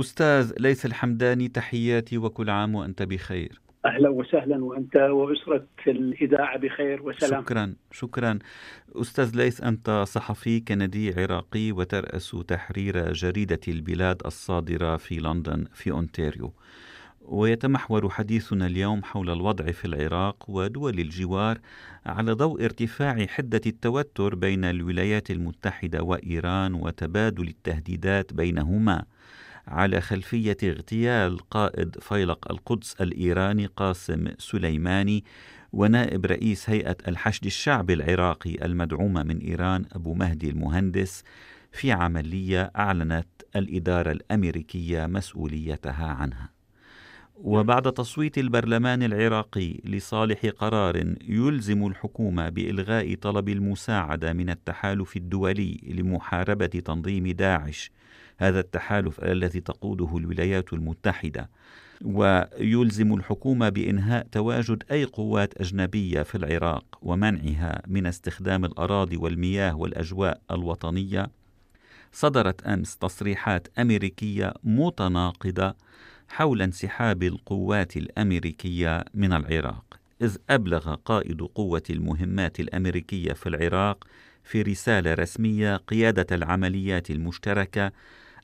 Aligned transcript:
أستاذ 0.00 0.52
ليث 0.60 0.86
الحمداني 0.86 1.48
تحياتي 1.48 2.18
وكل 2.18 2.50
عام 2.50 2.74
وأنت 2.74 3.02
بخير. 3.02 3.60
أهلا 3.86 4.08
وسهلا 4.08 4.64
وأنت 4.64 4.96
واسره 4.96 5.66
الإذاعة 5.86 6.58
بخير 6.58 7.02
وسلام. 7.02 7.42
شكرا 7.42 7.74
شكرا. 7.92 8.38
أستاذ 8.96 9.36
ليث 9.36 9.60
أنت 9.60 10.04
صحفي 10.06 10.60
كندي 10.60 11.20
عراقي 11.20 11.72
وترأس 11.72 12.36
تحرير 12.48 13.12
جريدة 13.12 13.60
البلاد 13.68 14.22
الصادرة 14.26 14.96
في 14.96 15.14
لندن 15.14 15.64
في 15.72 15.90
أونتاريو. 15.90 16.52
ويتمحور 17.20 18.10
حديثنا 18.10 18.66
اليوم 18.66 19.04
حول 19.04 19.30
الوضع 19.30 19.64
في 19.64 19.84
العراق 19.84 20.50
ودول 20.50 20.98
الجوار 21.00 21.58
على 22.06 22.32
ضوء 22.32 22.64
ارتفاع 22.64 23.26
حدة 23.26 23.60
التوتر 23.66 24.34
بين 24.34 24.64
الولايات 24.64 25.30
المتحدة 25.30 26.02
وإيران 26.02 26.74
وتبادل 26.74 27.48
التهديدات 27.48 28.32
بينهما. 28.32 29.04
على 29.68 30.00
خلفية 30.00 30.56
اغتيال 30.62 31.38
قائد 31.38 31.96
فيلق 32.00 32.52
القدس 32.52 32.94
الإيراني 33.00 33.66
قاسم 33.66 34.26
سليماني 34.38 35.24
ونائب 35.72 36.26
رئيس 36.26 36.70
هيئة 36.70 36.96
الحشد 37.08 37.46
الشعبي 37.46 37.94
العراقي 37.94 38.64
المدعومة 38.64 39.22
من 39.22 39.38
إيران 39.38 39.84
أبو 39.92 40.14
مهدي 40.14 40.50
المهندس 40.50 41.24
في 41.72 41.92
عملية 41.92 42.72
أعلنت 42.76 43.26
الإدارة 43.56 44.12
الأمريكية 44.12 45.06
مسؤوليتها 45.06 46.06
عنها. 46.06 46.50
وبعد 47.36 47.92
تصويت 47.92 48.38
البرلمان 48.38 49.02
العراقي 49.02 49.80
لصالح 49.84 50.46
قرار 50.46 51.14
يلزم 51.28 51.86
الحكومة 51.86 52.48
بإلغاء 52.48 53.14
طلب 53.14 53.48
المساعدة 53.48 54.32
من 54.32 54.50
التحالف 54.50 55.16
الدولي 55.16 55.80
لمحاربة 55.82 56.66
تنظيم 56.66 57.26
داعش 57.26 57.90
هذا 58.38 58.60
التحالف 58.60 59.24
الذي 59.24 59.60
تقوده 59.60 60.16
الولايات 60.16 60.72
المتحدة. 60.72 61.50
ويلزم 62.04 63.14
الحكومة 63.14 63.68
بإنهاء 63.68 64.26
تواجد 64.32 64.82
أي 64.90 65.04
قوات 65.04 65.60
أجنبية 65.60 66.22
في 66.22 66.34
العراق 66.34 66.84
ومنعها 67.02 67.82
من 67.86 68.06
استخدام 68.06 68.64
الأراضي 68.64 69.16
والمياه 69.16 69.76
والأجواء 69.76 70.40
الوطنية. 70.50 71.30
صدرت 72.12 72.62
أمس 72.62 72.96
تصريحات 72.96 73.68
أمريكية 73.78 74.54
متناقضة 74.64 75.74
حول 76.28 76.62
انسحاب 76.62 77.22
القوات 77.22 77.96
الأمريكية 77.96 79.04
من 79.14 79.32
العراق. 79.32 79.84
إذ 80.22 80.36
أبلغ 80.50 80.94
قائد 80.94 81.42
قوة 81.42 81.82
المهمات 81.90 82.60
الأمريكية 82.60 83.32
في 83.32 83.48
العراق 83.48 84.04
في 84.44 84.62
رسالة 84.62 85.14
رسمية 85.14 85.76
قيادة 85.76 86.36
العمليات 86.36 87.10
المشتركة 87.10 87.92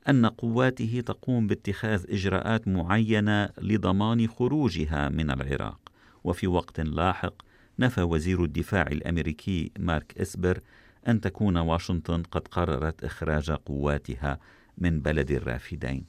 أن 0.09 0.25
قواته 0.25 1.03
تقوم 1.05 1.47
باتخاذ 1.47 2.05
إجراءات 2.09 2.67
معينة 2.67 3.49
لضمان 3.61 4.27
خروجها 4.27 5.09
من 5.09 5.31
العراق. 5.31 5.79
وفي 6.23 6.47
وقت 6.47 6.79
لاحق 6.79 7.33
نفى 7.79 8.01
وزير 8.01 8.43
الدفاع 8.43 8.87
الأمريكي 8.87 9.71
مارك 9.79 10.17
إسبر 10.17 10.59
أن 11.07 11.21
تكون 11.21 11.57
واشنطن 11.57 12.23
قد 12.23 12.47
قررت 12.47 13.03
إخراج 13.03 13.51
قواتها 13.51 14.39
من 14.77 14.99
بلد 14.99 15.31
الرافدين. 15.31 16.05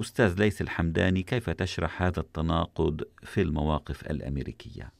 أستاذ 0.00 0.38
ليث 0.38 0.62
الحمداني 0.62 1.22
كيف 1.22 1.50
تشرح 1.50 2.02
هذا 2.02 2.20
التناقض 2.20 3.02
في 3.22 3.42
المواقف 3.42 4.10
الأمريكية؟ 4.10 4.92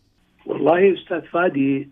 والله 0.46 0.94
أستاذ 0.94 1.20
فادي 1.20 1.90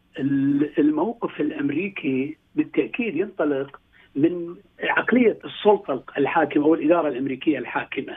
الموقف 0.78 1.40
الأمريكي 1.40 2.36
بالتأكيد 2.54 3.16
ينطلق 3.16 3.79
من 4.14 4.56
عقلية 4.82 5.38
السلطة 5.44 6.04
الحاكمة 6.18 6.64
أو 6.64 6.74
الاداره 6.74 7.08
الأمريكية 7.08 7.58
الحاكمة. 7.58 8.16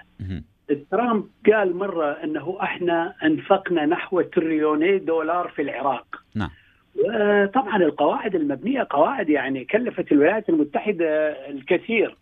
ترامب 0.91 1.27
قال 1.53 1.75
مرة 1.75 2.11
أنه 2.11 2.57
إحنا 2.61 3.13
أنفقنا 3.23 3.85
نحو 3.85 4.21
تريليوني 4.21 4.97
دولار 4.97 5.47
في 5.47 5.61
العراق. 5.61 6.23
نعم. 6.35 6.49
وطبعا 6.95 7.77
القواعد 7.77 8.35
المبنية 8.35 8.87
قواعد 8.89 9.29
يعني 9.29 9.65
كلفت 9.65 10.11
الولايات 10.11 10.49
المتحدة 10.49 11.07
الكثير. 11.49 12.17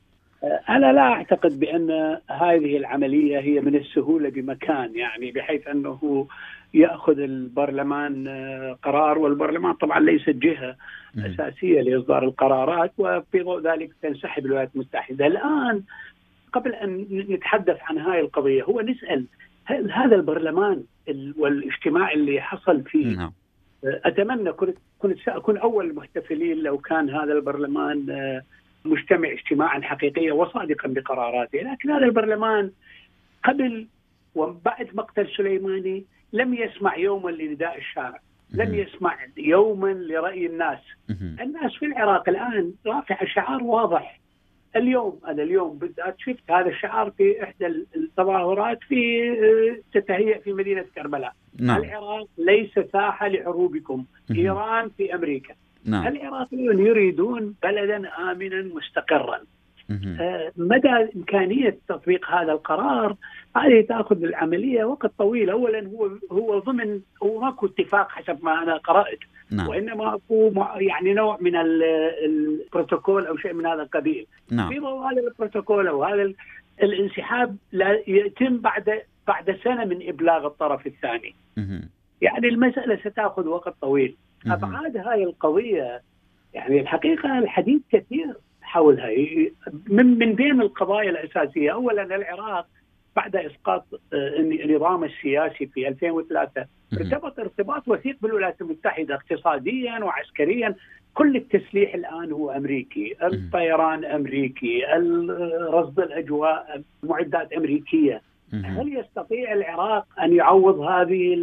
أنا 0.70 0.94
لا 0.94 1.02
أعتقد 1.02 1.60
بأن 1.60 2.18
هذه 2.30 2.78
العملية 2.78 3.40
هي 3.40 3.62
من 3.62 3.76
السهولة 3.76 4.30
بمكان 4.30 4.96
يعني 4.96 5.32
بحيث 5.32 5.68
أنه 5.68 6.28
يأخذ 6.74 7.20
البرلمان 7.20 8.28
آه، 8.28 8.78
قرار 8.84 9.18
والبرلمان 9.18 9.74
طبعا 9.74 10.00
ليست 10.00 10.30
جهة 10.30 10.76
أساسية 11.18 11.82
لإصدار 11.82 12.24
القرارات 12.24 12.92
وفي 12.98 13.42
ضوء 13.42 13.62
ذلك 13.62 13.92
تنسحب 14.02 14.46
الولايات 14.46 14.70
المتحدة 14.76 15.28
الآن 15.28 15.84
قبل 16.54 16.74
أن 16.74 17.08
نتحدث 17.30 17.78
عن 17.82 17.98
هاي 17.98 18.20
القضية 18.20 18.64
هو 18.64 18.82
نسأل 18.82 19.26
هل 19.66 19.92
هذا 19.92 20.16
البرلمان 20.16 20.84
والاجتماع 21.38 22.12
اللي 22.12 22.42
حصل 22.42 22.84
فيه 22.84 23.16
نعم. 23.16 23.32
آه، 23.86 24.02
أتمنى 24.06 24.52
كنت 24.52 24.78
كنت 25.00 25.20
سأكون 25.26 25.58
أول 25.58 25.90
المحتفلين 25.90 26.58
لو 26.58 26.78
كان 26.78 27.10
هذا 27.10 27.34
البرلمان 27.34 28.10
آه، 28.10 28.42
مجتمع 28.86 29.32
اجتماعا 29.32 29.82
حقيقيا 29.82 30.34
وصادقا 30.34 30.88
بقراراته، 30.88 31.60
لكن 31.60 31.92
هذا 31.92 32.06
البرلمان 32.06 32.72
قبل 33.44 33.88
وبعد 34.36 34.88
مقتل 34.94 35.28
سليماني 35.38 36.06
لم 36.34 36.54
يسمع 36.54 36.98
يوما 36.98 37.30
لنداء 37.32 37.78
الشارع. 37.78 38.20
لم 38.54 38.76
يسمع 38.76 39.18
يوما 39.38 39.94
لرأي 39.94 40.46
الناس. 40.46 40.80
الناس 41.42 41.76
في 41.80 41.86
العراق 41.86 42.30
الآن 42.30 42.74
رافعة 42.88 43.26
شعار 43.26 43.64
واضح. 43.64 44.20
اليوم 44.76 45.20
أنا 45.28 45.44
اليوم 45.44 45.78
بالذات 45.78 46.16
شفت 46.20 46.52
هذا 46.52 46.70
الشعار 46.70 47.12
في 47.12 47.44
إحدى 47.44 47.68
التظاهرات 47.96 48.80
في 48.88 49.30
آه، 49.32 50.00
تتهيأ 50.00 50.40
في 50.40 50.54
مدينة 50.54 50.86
كربلاء. 50.96 51.34
نعم. 51.60 51.84
العراق 51.84 52.28
ليس 52.38 52.80
ساحة 52.94 53.28
لحروبكم 53.28 54.06
إيران 54.32 54.90
في 54.98 55.16
أمريكا. 55.16 55.54
نعم. 55.86 56.08
العراقيون 56.08 56.80
يريدون 56.80 57.56
بلدا 57.64 58.10
آمنا 58.32 58.62
مستقرا 58.62 59.40
آه، 60.20 60.52
مدى 60.58 61.10
إمكانية 61.16 61.78
تطبيق 61.88 62.30
هذا 62.30 62.52
القرار 62.52 63.16
هذه 63.56 63.82
تأخذ 63.82 64.24
العملية 64.24 64.84
وقت 64.84 65.12
طويل 65.18 65.50
اولا 65.50 65.88
هو 65.88 66.10
هو 66.32 66.60
ضمن 66.60 67.00
هو 67.24 67.40
ماكو 67.40 67.66
اتفاق 67.66 68.12
حسب 68.12 68.46
ما 68.46 68.64
أنا 68.64 68.78
قرأت 68.78 69.20
نعم. 69.52 69.68
وإنما 69.68 70.16
أكو 70.16 70.54
يعني 70.76 71.14
نوع 71.14 71.38
من 71.42 71.56
البروتوكول 72.26 73.26
أو 73.26 73.38
شيء 73.38 73.54
من 73.54 73.66
هذا 73.66 73.82
القبيل 73.82 74.28
نعم. 74.52 74.70
في 74.70 74.80
ضوء 74.80 75.12
هذا 75.12 75.22
البروتوكول 75.22 75.88
أو 75.88 76.04
هذا 76.04 76.34
الانسحاب 76.84 77.58
لا 77.72 78.02
يتم 78.08 78.58
بعد 78.58 79.02
بعد 79.28 79.60
سنة 79.64 79.86
من 79.86 80.10
إبلاغ 80.10 80.46
الطرف 80.46 80.88
الثاني. 80.88 81.36
يعني 82.22 82.48
المسألة 82.48 82.96
ستأخذ 82.96 83.48
وقت 83.48 83.74
طويل. 83.82 84.16
أبعاد 84.48 84.98
هاي 84.98 85.24
القضية 85.24 86.02
يعني 86.54 86.82
الحقيقة 86.82 87.40
الحديث 87.40 87.82
كثير 87.92 88.34
حولها 88.62 89.10
من 89.90 90.06
من 90.20 90.34
بين 90.34 90.62
القضايا 90.62 91.10
الأساسية 91.10 91.74
اولا 91.74 92.16
العراق 92.16 92.68
بعد 93.16 93.36
إسقاط 93.36 93.86
آه، 94.14 94.38
النظام 94.40 95.04
السياسي 95.04 95.66
في 95.66 95.88
2003 95.88 96.66
ارتبط 96.94 97.40
ارتباط 97.40 97.88
وثيق 97.88 98.18
بالولايات 98.22 98.62
المتحدة 98.62 99.16
اقتصاديا 99.16 100.04
وعسكريا. 100.04 100.76
كل 101.14 101.36
التسليح 101.36 101.94
الآن 101.94 102.32
هو 102.32 102.52
أمريكي، 102.52 103.16
الطيران 103.24 104.06
أمريكي، 104.06 104.86
رصد 105.70 106.00
الأجواء 106.00 106.82
معدات 107.04 107.54
أمريكية. 107.54 108.22
هل 108.54 108.98
يستطيع 108.98 109.54
العراق 109.54 110.06
أن 110.22 110.36
يعوض 110.36 110.80
هذه 110.80 111.34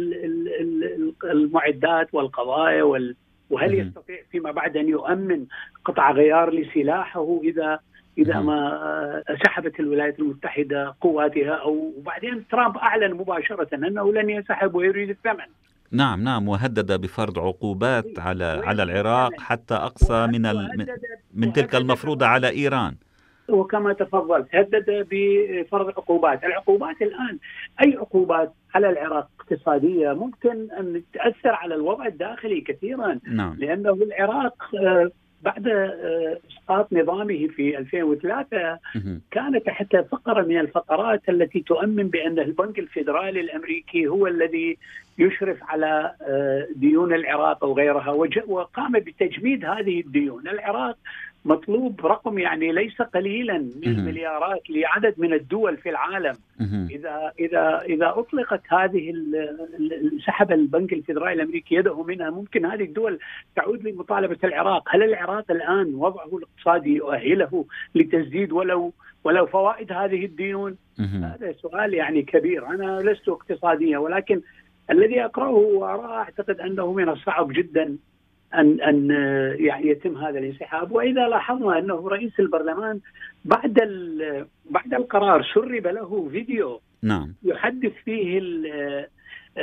المعدات 1.23 2.07
والقضايا 2.13 2.83
وال 2.83 3.15
وهل 3.49 3.73
يستطيع 3.73 4.17
فيما 4.31 4.51
بعد 4.51 4.77
أن 4.77 4.89
يؤمن 4.89 5.45
قطع 5.85 6.11
غيار 6.11 6.53
لسلاحه 6.53 7.39
إذا 7.43 7.79
إذا 8.17 8.39
ما 8.39 9.23
سحبت 9.45 9.79
الولايات 9.79 10.19
المتحدة 10.19 10.95
قواتها 11.01 11.51
أو 11.51 11.93
وبعدين 11.97 12.47
ترامب 12.51 12.77
أعلن 12.77 13.13
مباشرة 13.13 13.75
أنه 13.75 14.13
لن 14.13 14.29
ينسحب 14.29 14.75
ويريد 14.75 15.09
الثمن. 15.09 15.45
نعم 15.91 16.23
نعم 16.23 16.47
وهدد 16.47 17.01
بفرض 17.01 17.39
عقوبات 17.39 18.05
إيه، 18.05 18.19
على 18.19 18.61
على 18.65 18.83
العراق 18.83 19.39
حتى 19.39 19.73
أقصى 19.73 20.27
من 20.27 20.41
من 21.33 21.53
تلك 21.53 21.75
المفروضة 21.75 22.25
على 22.25 22.49
إيران. 22.49 22.95
وكما 23.49 23.93
تفضلت 23.93 24.55
هدد 24.55 25.07
بفرض 25.11 25.87
عقوبات، 25.89 26.43
العقوبات 26.43 27.01
الآن 27.01 27.37
أي 27.81 27.97
عقوبات 27.97 28.53
على 28.75 28.89
العراق 28.89 29.29
اقتصادية 29.39 30.13
ممكن 30.13 30.71
أن 30.79 31.01
تأثر 31.13 31.49
على 31.49 31.75
الوضع 31.75 32.05
الداخلي 32.05 32.61
كثيرا. 32.61 33.19
نعم. 33.27 33.55
لأنه 33.59 33.93
العراق 33.93 34.75
آه، 34.75 35.11
بعد 35.41 35.67
آه، 35.67 36.37
إسقاط 36.51 36.93
نظامه 36.93 37.47
في 37.47 37.77
2003 37.77 38.79
كان 39.31 39.63
تحت 39.63 39.95
فقرة 39.95 40.41
من 40.41 40.59
الفقرات 40.59 41.29
التي 41.29 41.59
تؤمن 41.59 42.07
بأن 42.07 42.39
البنك 42.39 42.79
الفيدرالي 42.79 43.39
الأمريكي 43.39 44.07
هو 44.07 44.27
الذي 44.27 44.77
يشرف 45.17 45.57
على 45.63 46.15
آه، 46.21 46.67
ديون 46.75 47.13
العراق 47.13 47.63
أو 47.63 47.73
غيرها 47.73 48.11
وقام 48.47 48.91
بتجميد 48.91 49.65
هذه 49.65 49.99
الديون، 49.99 50.47
العراق 50.47 50.97
مطلوب 51.45 52.05
رقم 52.05 52.39
يعني 52.39 52.71
ليس 52.71 53.01
قليلا 53.01 53.57
من 53.57 53.83
المليارات 53.87 54.69
لعدد 54.69 55.13
من 55.17 55.33
الدول 55.33 55.77
في 55.77 55.89
العالم. 55.89 56.33
إذا 56.91 57.31
إذا 57.39 57.81
إذا 57.81 58.13
أطلقت 58.17 58.61
هذه 58.69 59.13
سحب 60.25 60.51
البنك 60.51 60.93
الفدرالي 60.93 61.33
الأمريكي 61.33 61.75
يده 61.75 62.03
منها 62.03 62.29
ممكن 62.29 62.65
هذه 62.65 62.83
الدول 62.83 63.19
تعود 63.55 63.87
لمطالبة 63.87 64.37
العراق، 64.43 64.89
هل 64.95 65.03
العراق 65.03 65.51
الآن 65.51 65.95
وضعه 65.95 66.37
الاقتصادي 66.37 66.95
يؤهله 66.95 67.65
لتسديد 67.95 68.51
ولو 68.51 68.93
ولو 69.23 69.45
فوائد 69.45 69.91
هذه 69.91 70.25
الديون؟ 70.25 70.77
هذا 70.99 71.53
سؤال 71.61 71.93
يعني 71.93 72.21
كبير، 72.21 72.67
أنا 72.67 72.99
لست 73.01 73.29
اقتصاديا 73.29 73.97
ولكن 73.97 74.41
الذي 74.91 75.25
أقرأه 75.25 75.49
واراه 75.49 76.17
أعتقد 76.17 76.59
أنه 76.59 76.93
من 76.93 77.09
الصعب 77.09 77.51
جدا 77.51 77.97
أن 78.55 78.81
أن 78.81 79.09
يعني 79.59 79.87
يتم 79.87 80.17
هذا 80.17 80.39
الانسحاب. 80.39 80.91
وإذا 80.91 81.27
لاحظنا 81.27 81.79
أنه 81.79 82.09
رئيس 82.09 82.39
البرلمان 82.39 82.99
بعد 83.45 83.73
بعد 84.69 84.93
القرار 84.93 85.43
سرب 85.53 85.87
له 85.87 86.29
فيديو 86.31 86.81
نعم. 87.03 87.33
يحدث 87.43 87.93
فيه 88.05 88.41
آه، 88.73 89.07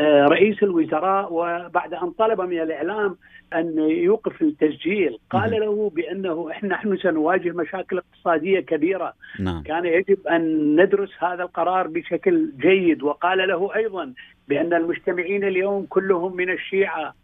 رئيس 0.05 0.63
الوزراء 0.63 1.33
وبعد 1.33 1.95
أن 1.95 2.11
طلب 2.11 2.41
من 2.41 2.61
الإعلام 2.61 3.17
أن 3.55 3.79
يوقف 3.79 4.43
التسجيل 4.43 5.19
قال 5.31 5.51
له 5.51 5.91
بأنه 5.95 6.51
إحنا 6.51 6.69
نحن 6.69 6.97
سنواجه 6.97 7.53
مشاكل 7.53 7.99
اقتصادية 7.99 8.61
كبيرة. 8.61 9.13
نعم. 9.41 9.63
كان 9.63 9.87
يجب 9.87 10.27
أن 10.27 10.77
ندرس 10.81 11.11
هذا 11.19 11.43
القرار 11.43 11.87
بشكل 11.87 12.51
جيد 12.59 13.03
وقال 13.03 13.49
له 13.49 13.77
أيضا 13.77 14.13
بأن 14.49 14.75
المجتمعين 14.75 15.45
اليوم 15.45 15.87
كلهم 15.89 16.37
من 16.37 16.51
الشيعة. 16.51 17.15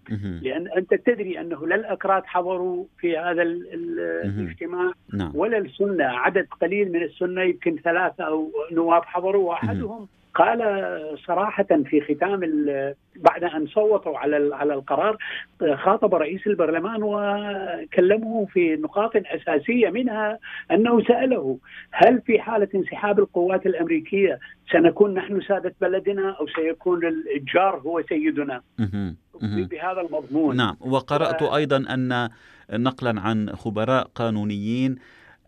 لأن 0.43 0.69
أنت 0.77 0.95
تدري 0.95 1.41
أنه 1.41 1.67
لا 1.67 1.75
الأكراد 1.75 2.27
حضروا 2.27 2.85
في 2.99 3.19
هذا 3.19 3.43
الاجتماع 3.43 4.93
نعم. 5.15 5.33
ولا 5.35 5.59
السنة. 5.59 6.05
عدد 6.05 6.47
قليل 6.61 6.93
من 6.93 7.03
السنة 7.03 7.43
يمكن 7.43 7.77
ثلاثة 7.85 8.25
أو 8.25 8.51
نواب 8.73 9.05
حضروا 9.05 9.49
وأحدهم 9.49 10.09
قال 10.35 10.59
صراحة 11.27 11.67
في 11.85 12.01
ختام 12.01 12.41
بعد 13.17 13.45
أن 13.45 13.67
صوتوا 13.67 14.19
على 14.19 14.55
على 14.55 14.75
القرار 14.75 15.17
خاطب 15.75 16.15
رئيس 16.15 16.47
البرلمان 16.47 17.03
وكلمه 17.03 18.47
في 18.47 18.77
نقاط 18.77 19.13
أساسية 19.17 19.91
منها 19.91 20.39
أنه 20.71 21.05
سأله 21.05 21.59
هل 21.91 22.21
في 22.21 22.41
حالة 22.41 22.69
انسحاب 22.75 23.19
القوات 23.19 23.67
الأمريكية 23.67 24.39
سنكون 24.73 25.15
نحن 25.15 25.41
سادة 25.41 25.75
بلدنا 25.81 26.37
أو 26.41 26.47
سيكون 26.47 27.01
الجار 27.37 27.77
هو 27.87 28.03
سيدنا؟ 28.09 28.61
بهذا 29.43 30.01
المضمون. 30.01 30.57
نعم 30.57 30.77
وقرأت 30.81 31.43
أيضا 31.43 31.77
أن 31.77 32.29
نقلا 32.73 33.21
عن 33.21 33.51
خبراء 33.51 34.07
قانونيين 34.15 34.99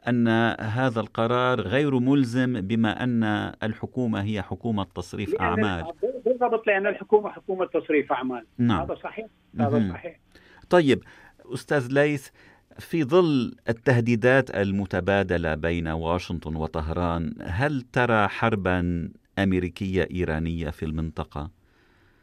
أن 0.09 0.29
هذا 0.61 1.01
القرار 1.01 1.61
غير 1.61 1.99
ملزم 1.99 2.61
بما 2.61 3.05
أن 3.05 3.25
الحكومة 3.63 4.23
هي 4.23 4.43
حكومة 4.43 4.87
تصريف 4.95 5.35
أعمال 5.41 5.93
بالضبط 6.25 6.67
لأن 6.67 6.87
الحكومة 6.87 7.31
حكومة 7.31 7.67
تصريف 7.67 8.13
أعمال 8.13 8.47
نعم. 8.59 8.83
هذا 8.83 8.95
صحيح 8.95 9.27
هذا 9.61 9.89
صحيح 9.93 10.21
طيب 10.71 11.03
أستاذ 11.55 11.89
ليث 11.93 12.29
في 12.79 13.05
ظل 13.05 13.57
التهديدات 13.69 14.51
المتبادلة 14.51 15.55
بين 15.55 15.89
واشنطن 15.89 16.57
وطهران 16.57 17.35
هل 17.43 17.83
ترى 17.83 18.29
حربا 18.29 19.09
أمريكية 19.39 20.09
إيرانية 20.11 20.71
في 20.71 20.85
المنطقة؟ 20.85 21.51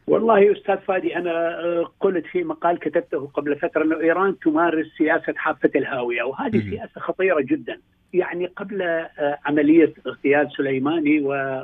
والله 0.06 0.52
أستاذ 0.52 0.76
فادي 0.76 1.16
أنا 1.16 1.60
آه، 1.60 1.90
قلت 2.00 2.26
في 2.26 2.44
مقال 2.44 2.78
كتبته 2.78 3.30
قبل 3.34 3.56
فترة 3.56 3.82
إنه 3.82 4.00
إيران 4.00 4.38
تمارس 4.38 4.86
سياسة 4.98 5.34
حافة 5.36 5.70
الهاوية 5.76 6.22
وهذه 6.22 6.70
سياسة 6.70 7.00
خطيرة 7.00 7.40
جدا. 7.40 7.78
يعني 8.12 8.46
قبل 8.46 8.82
آه، 8.82 9.38
عملية 9.44 9.92
اغتيال 10.06 10.52
سليماني 10.56 11.20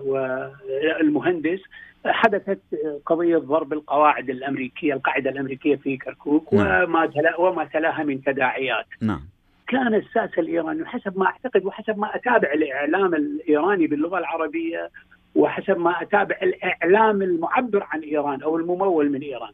والمهندس 0.07 1.61
حدثت 2.07 2.61
قضية 3.07 3.37
ضرب 3.37 3.73
القواعد 3.73 4.31
الأمريكية 4.31 4.95
القاعدة 4.95 5.31
الأمريكية 5.31 5.77
في 5.77 5.97
كركوك 5.97 6.55
نعم. 6.55 6.85
وما 6.85 7.07
تلا 7.07 7.41
وما 7.41 7.65
تلاها 7.65 8.03
من 8.03 8.23
تداعيات. 8.23 8.87
نعم. 9.01 9.21
كان 9.69 9.95
الساسه 9.95 10.41
الإيراني 10.41 10.87
حسب 10.87 11.19
ما 11.19 11.27
أعتقد 11.27 11.65
وحسب 11.65 11.99
ما 11.99 12.17
أتابع 12.17 12.53
الإعلام 12.53 13.15
الإيراني 13.15 13.87
باللغة 13.87 14.19
العربية 14.19 14.91
وحسب 15.35 15.79
ما 15.79 16.03
أتابع 16.03 16.37
الإعلام 16.43 17.23
المعبر 17.23 17.87
عن 17.91 18.01
إيران 18.01 18.43
أو 18.43 18.57
الممول 18.57 19.11
من 19.11 19.21
إيران. 19.21 19.53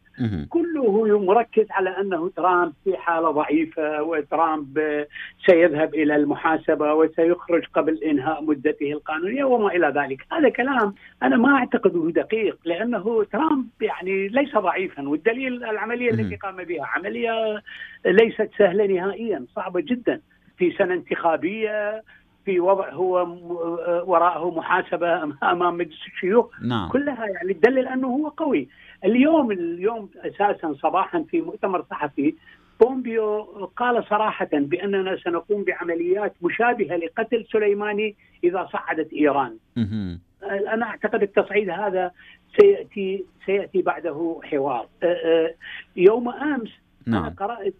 كله 0.50 1.18
مركز 1.18 1.66
على 1.70 1.90
أنه 1.90 2.30
ترامب 2.36 2.72
في 2.84 2.96
حالة 2.96 3.30
ضعيفة 3.30 4.02
وترامب 4.02 5.04
سيذهب 5.46 5.94
إلى 5.94 6.16
المحاسبة 6.16 6.94
وسيخرج 6.94 7.64
قبل 7.74 8.04
إنهاء 8.04 8.44
مدته 8.44 8.92
القانونية 8.92 9.44
وما 9.44 9.68
إلى 9.68 9.92
ذلك، 9.96 10.26
هذا 10.32 10.48
كلام 10.48 10.94
أنا 11.22 11.36
ما 11.36 11.56
اعتقده 11.56 12.10
دقيق 12.10 12.58
لأنه 12.64 13.24
ترامب 13.24 13.66
يعني 13.80 14.28
ليس 14.28 14.56
ضعيفا 14.56 15.08
والدليل 15.08 15.64
العملية 15.64 16.10
التي 16.10 16.36
قام 16.36 16.56
بها 16.56 16.86
عملية 16.86 17.62
ليست 18.06 18.50
سهلة 18.58 18.86
نهائيا 18.86 19.44
صعبة 19.56 19.80
جدا. 19.80 20.20
في 20.58 20.70
سنة 20.70 20.94
انتخابية 20.94 22.02
في 22.44 22.60
وضع 22.60 22.90
هو 22.90 23.26
وراءه 24.06 24.50
محاسبة 24.56 25.22
أمام 25.42 25.76
مجلس 25.76 26.06
الشيوخ 26.06 26.62
نعم. 26.62 26.88
كلها 26.88 27.26
يعني 27.26 27.54
تدلل 27.54 27.88
أنه 27.88 28.08
هو 28.08 28.28
قوي 28.28 28.68
اليوم 29.04 29.50
اليوم 29.50 30.10
أساسا 30.16 30.74
صباحا 30.82 31.24
في 31.30 31.40
مؤتمر 31.40 31.84
صحفي 31.90 32.34
بومبيو 32.80 33.42
قال 33.76 34.04
صراحة 34.04 34.48
بأننا 34.52 35.16
سنقوم 35.16 35.64
بعمليات 35.64 36.34
مشابهة 36.42 36.96
لقتل 36.96 37.44
سليماني 37.52 38.14
إذا 38.44 38.68
صعدت 38.72 39.12
إيران 39.12 39.56
أنا 40.44 40.86
أعتقد 40.86 41.22
التصعيد 41.22 41.70
هذا 41.70 42.10
سيأتي 42.60 43.24
سيأتي 43.46 43.82
بعده 43.82 44.40
حوار 44.44 44.88
يوم 45.96 46.28
أمس 46.28 46.70
نعم. 47.06 47.22
أنا 47.22 47.34
قرأت 47.38 47.74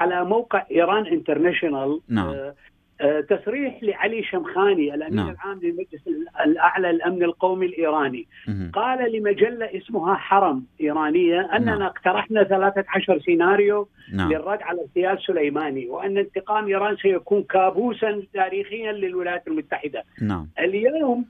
على 0.00 0.24
موقع 0.24 0.66
إيران 0.70 1.06
انترناشونال 1.06 2.00
نعم. 2.08 2.52
آه، 3.00 3.20
تصريح 3.20 3.82
لعلي 3.82 4.22
شمخاني 4.22 4.94
الامين 4.94 5.16
نعم. 5.16 5.30
العام 5.30 5.60
للمجلس 5.62 6.00
الأعلى 6.44 6.92
للأمن 6.92 7.22
القومي 7.22 7.66
الإيراني 7.66 8.26
مه. 8.48 8.70
قال 8.72 9.12
لمجلة 9.12 9.66
اسمها 9.76 10.14
حرم 10.14 10.64
إيرانية 10.80 11.40
أننا 11.40 11.76
نعم. 11.76 11.82
اقترحنا 11.82 12.44
13 12.44 13.20
سيناريو 13.20 13.88
نعم. 14.12 14.32
للرد 14.32 14.62
على 14.62 14.80
اغتيال 14.80 15.18
سليماني 15.26 15.88
وأن 15.88 16.18
انتقام 16.18 16.66
إيران 16.66 16.96
سيكون 16.96 17.42
كابوسا 17.42 18.22
تاريخيا 18.34 18.92
للولايات 18.92 19.48
المتحدة 19.48 20.04
نعم. 20.22 20.48
اليوم 20.58 21.24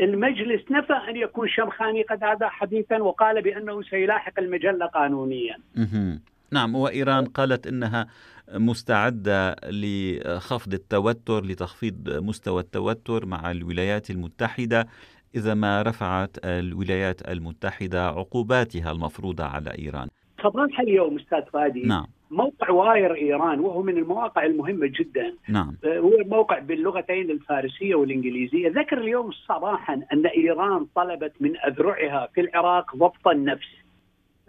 المجلس 0.00 0.70
نفى 0.70 0.92
أن 0.92 1.16
يكون 1.16 1.48
شمخاني 1.48 2.02
قد 2.02 2.24
هذا 2.24 2.48
حديثا 2.48 3.02
وقال 3.02 3.42
بأنه 3.42 3.82
سيلاحق 3.82 4.32
المجلة 4.38 4.86
قانونيا 4.86 5.56
مه. 5.76 6.18
نعم 6.52 6.74
وإيران 6.74 7.24
قالت 7.24 7.66
إنها 7.66 8.06
مستعدة 8.52 9.56
لخفض 9.70 10.74
التوتر 10.74 11.44
لتخفيض 11.44 12.22
مستوى 12.22 12.60
التوتر 12.60 13.26
مع 13.26 13.50
الولايات 13.50 14.10
المتحدة 14.10 14.86
إذا 15.34 15.54
ما 15.54 15.82
رفعت 15.82 16.36
الولايات 16.44 17.28
المتحدة 17.28 18.06
عقوباتها 18.06 18.92
المفروضة 18.92 19.44
على 19.44 19.70
إيران. 19.78 20.08
صباح 20.42 20.80
اليوم 20.80 21.18
أستاذ 21.18 21.42
فادي 21.52 21.82
نعم. 21.82 22.06
موقع 22.30 22.70
واير 22.70 23.14
إيران 23.14 23.60
وهو 23.60 23.82
من 23.82 23.98
المواقع 23.98 24.46
المهمة 24.46 24.86
جدا 24.86 25.34
نعم. 25.48 25.76
هو 25.86 26.10
موقع 26.26 26.58
باللغتين 26.58 27.30
الفارسية 27.30 27.94
والإنجليزية 27.94 28.68
ذكر 28.68 28.98
اليوم 28.98 29.30
صباحا 29.48 30.00
أن 30.12 30.26
إيران 30.26 30.86
طلبت 30.94 31.32
من 31.40 31.56
أذرعها 31.66 32.28
في 32.34 32.40
العراق 32.40 32.96
ضبط 32.96 33.28
النفس 33.28 33.83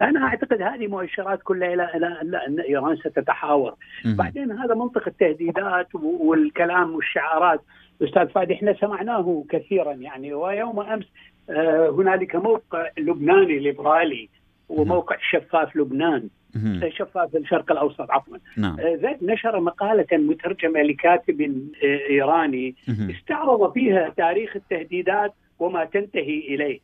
أنا 0.02 0.24
أعتقد 0.24 0.62
هذه 0.62 0.86
مؤشرات 0.86 1.42
كلها 1.42 1.74
إلى 1.74 1.90
إلى 1.94 2.06
أن 2.48 2.60
إيران 2.60 2.96
ستتحاور. 2.96 3.74
بعدين 4.04 4.52
هذا 4.52 4.74
منطق 4.74 5.08
التهديدات 5.08 5.94
والكلام 5.94 6.94
والشعارات. 6.94 7.60
أستاذ 8.02 8.28
فادي 8.28 8.54
إحنا 8.54 8.74
سمعناه 8.80 9.44
كثيرا 9.48 9.92
يعني 9.92 10.34
ويوم 10.34 10.80
أمس 10.80 11.04
آه، 11.50 11.90
هنالك 11.90 12.36
موقع 12.36 12.90
لبناني 12.98 13.58
ليبرالي 13.58 14.28
وموقع 14.68 15.16
شفاف 15.30 15.76
لبنان. 15.76 16.28
شفاف 16.88 17.36
الشرق 17.36 17.72
الأوسط 17.72 18.10
عفوا. 18.10 18.36
نعم. 18.56 18.76
ذات 18.80 19.22
نشر 19.22 19.60
مقالة 19.60 20.06
مترجمة 20.12 20.82
لكاتب 20.82 21.40
آه، 21.84 22.10
إيراني 22.10 22.74
استعرض 22.88 23.72
فيها 23.72 24.12
تاريخ 24.16 24.56
التهديدات 24.56 25.32
وما 25.58 25.84
تنتهي 25.84 26.38
إليه. 26.38 26.80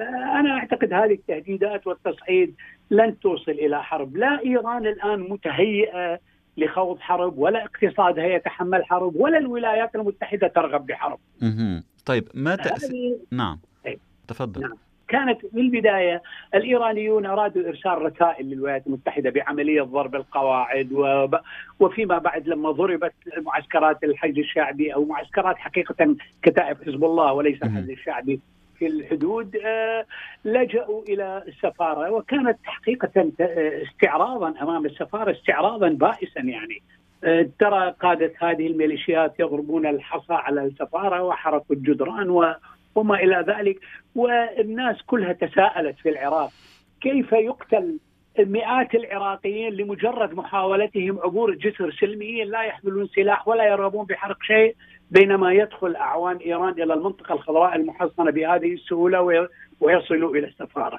فأنا 0.00 0.50
أعتقد 0.50 0.92
هذه 0.92 1.12
التهديدات 1.12 1.86
والتصعيد 1.86 2.54
لن 2.90 3.20
توصل 3.20 3.50
إلى 3.50 3.82
حرب. 3.82 4.16
لا 4.16 4.40
إيران 4.44 4.86
الآن 4.86 5.20
متهيئة 5.20 6.18
لخوض 6.56 7.00
حرب 7.00 7.38
ولا 7.38 7.64
اقتصادها 7.64 8.24
يتحمل 8.24 8.84
حرب 8.84 9.16
ولا 9.16 9.38
الولايات 9.38 9.94
المتحدة 9.94 10.48
ترغب 10.48 10.86
بحرب. 10.86 11.18
طيب 12.06 12.28
ما 12.34 12.56
تأثير 12.56 13.16
نعم. 13.30 13.58
طيب. 13.84 13.98
تفضل. 14.28 14.60
نعم. 14.60 14.76
كانت 15.08 15.46
في 15.46 15.60
البداية 15.60 16.22
الإيرانيون 16.54 17.26
أرادوا 17.26 17.68
إرسال 17.68 18.02
رسائل 18.02 18.46
للولايات 18.46 18.86
المتحدة 18.86 19.30
بعملية 19.30 19.82
ضرب 19.82 20.14
القواعد 20.14 20.92
وفيما 21.80 22.18
بعد 22.18 22.48
لما 22.48 22.70
ضربت 22.70 23.14
معسكرات 23.36 24.04
الحج 24.04 24.38
الشعبي 24.38 24.94
أو 24.94 25.04
معسكرات 25.04 25.56
حقيقة 25.56 26.16
كتائب 26.42 26.76
حزب 26.84 27.04
الله 27.04 27.32
وليس 27.32 27.62
الحج 27.62 27.90
الشعبي. 27.90 28.40
الحدود 28.86 29.56
آه، 29.56 30.06
لجأوا 30.44 31.02
إلى 31.02 31.42
السفارة 31.48 32.10
وكانت 32.10 32.58
حقيقة 32.64 33.32
استعراضا 33.82 34.54
أمام 34.62 34.86
السفارة 34.86 35.32
استعراضا 35.32 35.88
بائسا 35.88 36.40
يعني. 36.40 36.82
آه، 37.24 37.48
ترى 37.58 37.94
قادة 38.00 38.32
هذه 38.38 38.66
الميليشيات 38.66 39.40
يضربون 39.40 39.86
الحصى 39.86 40.32
على 40.32 40.64
السفارة 40.64 41.22
وحرقوا 41.22 41.76
الجدران 41.76 42.30
وما 42.94 43.14
إلى 43.14 43.44
ذلك. 43.48 43.80
والناس 44.14 45.02
كلها 45.06 45.32
تساءلت 45.32 45.98
في 45.98 46.08
العراق 46.08 46.50
كيف 47.00 47.32
يقتل 47.32 47.98
مئات 48.38 48.94
العراقيين 48.94 49.72
لمجرد 49.72 50.34
محاولتهم 50.34 51.18
عبور 51.18 51.50
الجسر 51.50 51.92
سلميين 51.92 52.48
لا 52.48 52.62
يحملون 52.62 53.06
سلاح 53.06 53.48
ولا 53.48 53.64
يرغبون 53.64 54.06
بحرق 54.06 54.42
شيء 54.42 54.74
بينما 55.10 55.52
يدخل 55.52 55.96
اعوان 55.96 56.36
إيران 56.36 56.82
إلى 56.82 56.94
المنطقة 56.94 57.32
الخضراء 57.32 57.76
المحصنة 57.76 58.30
بهذه 58.30 58.72
السهولة 58.72 59.48
ويصلوا 59.80 60.36
إلى 60.36 60.46
السفارة. 60.46 60.98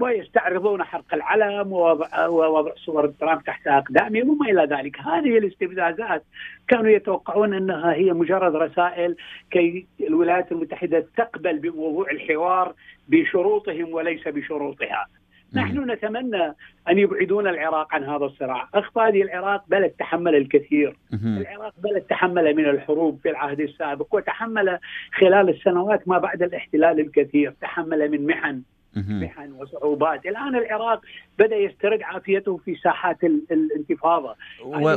ويستعرضون 0.00 0.82
حرق 0.84 1.14
العلم 1.14 1.72
ووضع, 1.72 2.26
ووضع 2.26 2.70
صور 2.76 3.06
ترامب 3.06 3.44
تحت 3.44 3.66
اقدامهم 3.66 4.30
وما 4.30 4.50
إلى 4.50 4.76
ذلك، 4.76 5.00
هذه 5.00 5.38
الاستفزازات 5.38 6.24
كانوا 6.68 6.90
يتوقعون 6.90 7.54
أنها 7.54 7.92
هي 7.94 8.12
مجرد 8.12 8.56
رسائل 8.56 9.16
كي 9.50 9.86
الولايات 10.00 10.52
المتحدة 10.52 11.06
تقبل 11.16 11.58
بموضوع 11.58 12.10
الحوار 12.10 12.74
بشروطهم 13.08 13.92
وليس 13.94 14.28
بشروطها. 14.28 15.06
نحن 15.52 15.90
نتمنى 15.90 16.54
أن 16.88 16.98
يبعدون 16.98 17.48
العراق 17.48 17.94
عن 17.94 18.04
هذا 18.04 18.24
الصراع، 18.24 18.68
اخفاض 18.74 19.14
العراق 19.14 19.64
بلد 19.68 19.90
تحمل 19.90 20.34
الكثير، 20.34 20.96
العراق 21.12 21.74
بلد 21.78 22.02
تحمل 22.02 22.56
من 22.56 22.68
الحروب 22.68 23.20
في 23.22 23.30
العهد 23.30 23.60
السابق 23.60 24.14
وتحمل 24.14 24.78
خلال 25.18 25.48
السنوات 25.48 26.08
ما 26.08 26.18
بعد 26.18 26.42
الاحتلال 26.42 27.00
الكثير، 27.00 27.54
تحمل 27.60 28.10
من 28.10 28.26
محن 28.26 28.62
محن 28.96 29.52
وصعوبات. 29.52 30.26
الآن 30.26 30.56
العراق 30.56 31.00
بدأ 31.38 31.56
يسترد 31.56 32.02
عافيته 32.02 32.56
في 32.56 32.74
ساحات 32.74 33.24
الانتفاضة. 33.24 34.34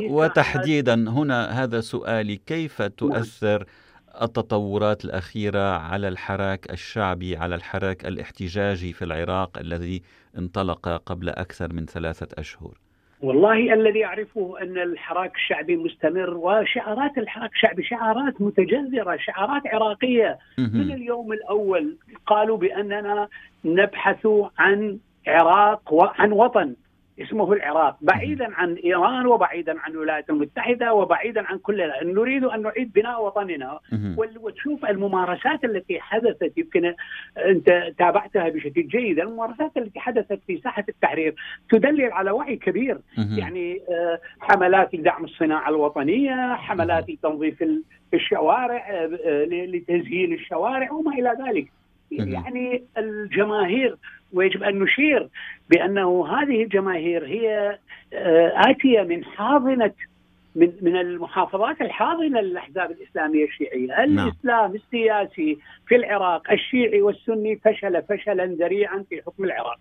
وتحديدا 0.10 0.94
هنا 0.94 1.63
هذا 1.63 1.79
سؤالي 1.79 2.36
كيف 2.36 2.82
نعم. 2.82 2.89
التطورات 4.21 5.05
الأخيرة 5.05 5.77
على 5.77 6.07
الحراك 6.07 6.71
الشعبي 6.71 7.37
على 7.37 7.55
الحراك 7.55 8.05
الاحتجاجي 8.05 8.93
في 8.93 9.05
العراق 9.05 9.57
الذي 9.57 10.01
انطلق 10.37 10.89
قبل 10.89 11.29
أكثر 11.29 11.73
من 11.73 11.85
ثلاثة 11.85 12.27
أشهر. 12.37 12.71
والله 13.21 13.73
الذي 13.73 14.05
أعرفه 14.05 14.61
أن 14.61 14.77
الحراك 14.77 15.35
الشعبي 15.35 15.77
مستمر 15.77 16.37
وشعارات 16.37 17.17
الحراك 17.17 17.51
الشعبي 17.51 17.83
شعارات 17.83 18.41
متجذرة 18.41 19.17
شعارات 19.17 19.67
عراقية. 19.67 20.39
من 20.57 20.91
اليوم 20.91 21.33
الأول 21.33 21.97
قالوا 22.27 22.57
بأننا 22.57 23.27
نبحث 23.65 24.27
عن 24.57 24.97
عراق 25.27 25.93
وعن 25.93 26.31
وطن. 26.31 26.75
اسمه 27.21 27.53
العراق 27.53 27.97
بعيدا 28.01 28.55
عن 28.55 28.73
إيران 28.75 29.25
وبعيدا 29.25 29.79
عن 29.79 29.91
الولايات 29.91 30.29
المتحدة 30.29 30.93
وبعيدا 30.93 31.47
عن 31.47 31.57
كل 31.57 31.91
نريد 32.03 32.43
أن 32.43 32.61
نعيد 32.61 32.93
بناء 32.93 33.25
وطننا 33.25 33.79
وتشوف 34.17 34.85
الممارسات 34.85 35.63
التي 35.63 35.99
حدثت 35.99 36.57
يمكن 36.57 36.93
أنت 37.45 37.93
تابعتها 37.97 38.49
بشكل 38.49 38.88
جيد 38.88 39.19
الممارسات 39.19 39.77
التي 39.77 39.99
حدثت 39.99 40.39
في 40.47 40.61
ساحة 40.63 40.83
التحرير 40.89 41.35
تدلل 41.69 42.11
على 42.13 42.31
وعي 42.31 42.55
كبير. 42.55 42.97
يعني 43.38 43.81
آه، 43.89 44.19
حملات 44.39 44.95
لدعم 44.95 45.23
الصناعة 45.23 45.69
الوطنية 45.69 46.53
حملات 46.55 47.09
لتنظيف 47.09 47.63
الشوارع 48.13 48.88
آه، 48.89 49.45
لتزيين 49.45 50.33
الشوارع 50.33 50.91
وما 50.91 51.11
إلى 51.13 51.38
ذلك. 51.47 51.71
يعني 52.11 52.83
الجماهير 52.97 53.97
ويجب 54.33 54.63
أن 54.63 54.79
نشير 54.79 55.27
بأنه 55.69 56.27
هذه 56.27 56.63
الجماهير 56.63 57.25
هي 57.25 57.77
آه، 58.13 58.53
آتية 58.55 59.01
من 59.01 59.25
حاضنة 59.25 59.91
من 60.55 60.71
من 60.81 60.95
المحافظات 60.95 61.81
الحاضنة 61.81 62.41
للأحزاب 62.41 62.91
الإسلامية 62.91 63.45
الشيعية، 63.45 64.05
نعم. 64.05 64.27
الإسلام 64.27 64.75
السياسي 64.75 65.57
في 65.88 65.95
العراق 65.95 66.51
الشيعي 66.51 67.01
والسني 67.01 67.55
فشل 67.55 68.03
فشلا 68.03 68.45
ذريعا 68.45 69.05
في 69.09 69.21
حكم 69.21 69.43
العراق. 69.43 69.79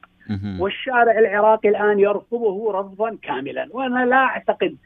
والشارع 0.60 1.18
العراقي 1.18 1.68
الآن 1.68 1.98
يرفضه 1.98 2.72
رفضا 2.80 3.16
كاملا، 3.22 3.68
وأنا 3.70 4.06
لا 4.06 4.16
أعتقد 4.16 4.76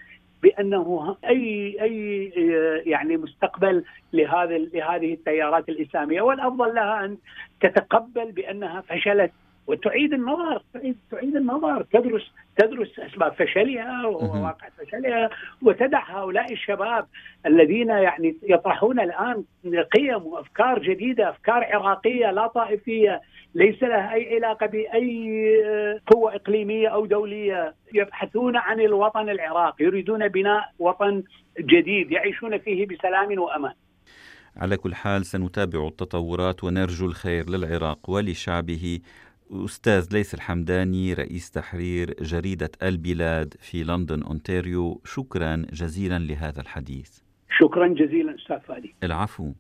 بأنه 0.43 1.17
أي 1.25 1.77
أي 1.83 2.33
يعني 2.87 3.17
مستقبل 3.17 3.85
لهذا 4.13 4.59
لهذه 4.59 5.15
التيارات 5.15 5.69
الإسلامية 5.69 6.23
والأفضل 6.23 6.75
لها 6.75 7.05
أن 7.05 7.17
تتقبل 7.61 8.33
بأنها 8.33 8.81
فشلت 8.81 9.33
وتعيد 9.67 10.13
النظر 10.13 10.63
تعيد 10.75 10.97
تعيد 11.11 11.37
النظر. 11.37 11.83
تدرس 11.83 12.31
تدرس 12.57 12.99
أسباب 12.99 13.33
فشلها 13.33 14.07
وواقع 14.07 14.69
فشلها 14.79 15.31
وتدع 15.63 16.19
هؤلاء 16.19 16.53
الشباب 16.53 17.07
الذين 17.47 17.89
يعني 17.89 18.37
يطرحون 18.43 19.01
الآن 19.01 19.45
قيم 19.95 20.27
وأفكار 20.27 20.79
جديدة 20.79 21.31
أفكار 21.31 21.65
عراقية 21.65 22.31
لا 22.31 22.47
طائفية 22.47 23.21
ليس 23.55 23.83
لها 23.83 24.15
أي 24.15 24.35
علاقة 24.35 24.67
بأي 24.67 26.01
قوة 26.07 26.35
إقليمية 26.35 26.89
أو 26.89 27.07
دولية. 27.07 27.75
يبحثون 27.95 28.57
عن 28.57 28.81
الوطن 28.81 29.29
العراقي 29.29 29.85
يريدون 29.85 30.29
بناء 30.29 30.73
وطن 30.79 31.23
جديد 31.61 32.13
يعيشون 32.13 32.59
فيه 32.59 32.87
بسلام 32.87 33.39
وأمان. 33.39 33.73
على 34.57 34.77
كل 34.77 34.95
حال 34.95 35.27
سنتابع 35.27 35.87
التطورات 35.87 36.65
ونرجو 36.65 37.07
الخير 37.07 37.51
للعراق 37.51 38.11
ولشعبه. 38.11 39.01
أستاذ 39.53 40.09
ليس 40.13 40.35
الحمداني 40.35 41.15
رئيس 41.15 41.51
تحرير 41.51 42.15
جريدة 42.21 42.71
البلاد 42.83 43.55
في 43.61 43.85
لندن 43.85 44.23
أونتاريو. 44.23 45.01
شكرا 45.05 45.67
جزيلا 45.73 46.19
لهذا 46.19 46.61
الحديث. 46.61 47.19
شكرا 47.59 47.89
جزيلا 47.89 48.35
أستاذ 48.35 48.61
فادي. 48.61 48.95
العفو. 49.03 49.53